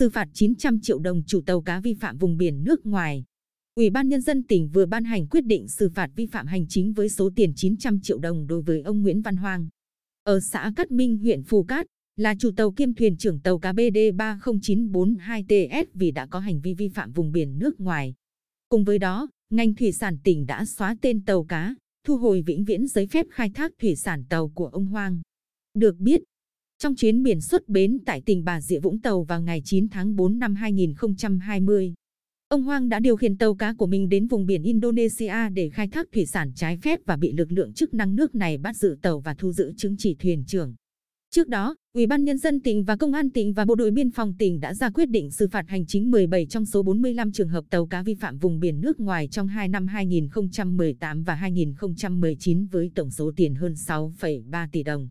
[0.00, 3.24] xử phạt 900 triệu đồng chủ tàu cá vi phạm vùng biển nước ngoài.
[3.74, 6.66] Ủy ban Nhân dân tỉnh vừa ban hành quyết định xử phạt vi phạm hành
[6.68, 9.68] chính với số tiền 900 triệu đồng đối với ông Nguyễn Văn Hoàng
[10.24, 11.86] Ở xã Cát Minh, huyện Phù Cát,
[12.16, 16.74] là chủ tàu kiêm thuyền trưởng tàu cá BD 30942TS vì đã có hành vi
[16.74, 18.14] vi phạm vùng biển nước ngoài.
[18.68, 21.74] Cùng với đó, ngành thủy sản tỉnh đã xóa tên tàu cá,
[22.06, 25.20] thu hồi vĩnh viễn giấy phép khai thác thủy sản tàu của ông Hoàng.
[25.74, 26.22] Được biết,
[26.82, 30.16] trong chuyến biển xuất bến tại tỉnh Bà Rịa Vũng Tàu vào ngày 9 tháng
[30.16, 31.94] 4 năm 2020,
[32.48, 35.88] ông Hoang đã điều khiển tàu cá của mình đến vùng biển Indonesia để khai
[35.88, 38.96] thác thủy sản trái phép và bị lực lượng chức năng nước này bắt giữ
[39.02, 40.74] tàu và thu giữ chứng chỉ thuyền trưởng.
[41.30, 44.10] Trước đó, Ủy ban Nhân dân tỉnh và Công an tỉnh và Bộ đội Biên
[44.10, 47.48] phòng tỉnh đã ra quyết định xử phạt hành chính 17 trong số 45 trường
[47.48, 52.66] hợp tàu cá vi phạm vùng biển nước ngoài trong 2 năm 2018 và 2019
[52.66, 55.08] với tổng số tiền hơn 6,3 tỷ đồng.